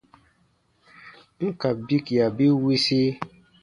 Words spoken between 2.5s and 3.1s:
wisi,